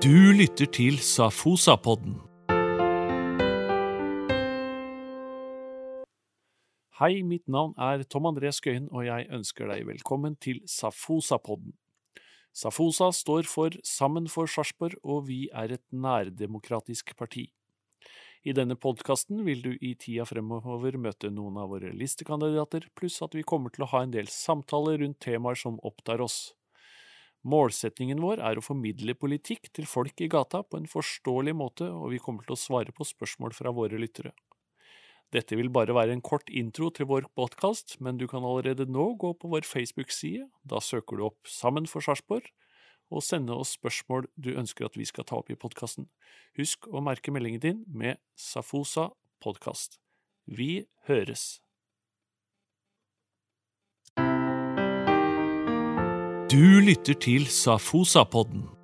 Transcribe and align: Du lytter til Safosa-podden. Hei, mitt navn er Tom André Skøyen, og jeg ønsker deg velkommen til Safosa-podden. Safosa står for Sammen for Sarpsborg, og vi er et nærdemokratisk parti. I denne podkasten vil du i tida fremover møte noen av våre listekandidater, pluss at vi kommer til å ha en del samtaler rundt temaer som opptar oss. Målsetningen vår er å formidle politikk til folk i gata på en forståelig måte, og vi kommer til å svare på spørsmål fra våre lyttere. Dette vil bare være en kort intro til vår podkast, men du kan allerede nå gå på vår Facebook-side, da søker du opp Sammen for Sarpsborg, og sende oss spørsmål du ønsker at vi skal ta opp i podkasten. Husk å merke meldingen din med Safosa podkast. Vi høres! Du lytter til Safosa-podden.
Du 0.00 0.32
lytter 0.32 0.64
til 0.64 0.94
Safosa-podden. 1.04 2.14
Hei, 6.96 7.18
mitt 7.20 7.44
navn 7.44 7.74
er 7.76 8.06
Tom 8.08 8.24
André 8.30 8.48
Skøyen, 8.48 8.86
og 8.96 9.04
jeg 9.04 9.26
ønsker 9.28 9.68
deg 9.68 9.84
velkommen 9.84 10.38
til 10.40 10.62
Safosa-podden. 10.64 11.74
Safosa 12.56 13.10
står 13.12 13.44
for 13.44 13.76
Sammen 13.84 14.30
for 14.32 14.48
Sarpsborg, 14.48 14.96
og 15.04 15.26
vi 15.28 15.50
er 15.52 15.74
et 15.76 15.84
nærdemokratisk 15.92 17.12
parti. 17.18 17.50
I 18.40 18.54
denne 18.56 18.78
podkasten 18.80 19.44
vil 19.44 19.60
du 19.66 19.74
i 19.84 19.92
tida 20.00 20.24
fremover 20.24 20.96
møte 20.96 21.28
noen 21.28 21.60
av 21.60 21.74
våre 21.74 21.92
listekandidater, 21.92 22.88
pluss 22.96 23.20
at 23.20 23.36
vi 23.36 23.44
kommer 23.44 23.68
til 23.68 23.84
å 23.84 23.90
ha 23.92 24.00
en 24.06 24.16
del 24.16 24.32
samtaler 24.32 25.04
rundt 25.04 25.20
temaer 25.20 25.60
som 25.60 25.76
opptar 25.84 26.24
oss. 26.24 26.54
Målsetningen 27.48 28.20
vår 28.20 28.42
er 28.44 28.58
å 28.60 28.64
formidle 28.64 29.14
politikk 29.16 29.70
til 29.72 29.86
folk 29.88 30.20
i 30.20 30.28
gata 30.28 30.60
på 30.60 30.76
en 30.76 30.88
forståelig 30.90 31.54
måte, 31.56 31.86
og 31.88 32.12
vi 32.12 32.20
kommer 32.20 32.44
til 32.44 32.56
å 32.56 32.60
svare 32.60 32.92
på 32.92 33.06
spørsmål 33.08 33.54
fra 33.56 33.72
våre 33.72 34.00
lyttere. 34.00 34.34
Dette 35.32 35.56
vil 35.56 35.70
bare 35.72 35.94
være 35.94 36.12
en 36.12 36.24
kort 36.26 36.50
intro 36.50 36.90
til 36.90 37.06
vår 37.08 37.30
podkast, 37.38 37.96
men 38.02 38.18
du 38.18 38.26
kan 38.28 38.44
allerede 38.44 38.84
nå 38.90 39.12
gå 39.14 39.30
på 39.38 39.52
vår 39.52 39.64
Facebook-side, 39.64 40.48
da 40.66 40.82
søker 40.82 41.16
du 41.16 41.28
opp 41.30 41.48
Sammen 41.48 41.86
for 41.88 42.04
Sarpsborg, 42.04 42.50
og 43.10 43.24
sende 43.24 43.54
oss 43.56 43.72
spørsmål 43.78 44.28
du 44.36 44.52
ønsker 44.58 44.86
at 44.86 44.98
vi 44.98 45.06
skal 45.08 45.26
ta 45.26 45.38
opp 45.40 45.50
i 45.50 45.58
podkasten. 45.58 46.10
Husk 46.58 46.90
å 46.90 47.02
merke 47.02 47.32
meldingen 47.34 47.62
din 47.62 47.82
med 47.88 48.20
Safosa 48.36 49.08
podkast. 49.42 49.98
Vi 50.50 50.86
høres! 51.08 51.62
Du 56.50 56.80
lytter 56.82 57.14
til 57.14 57.46
Safosa-podden. 57.46 58.79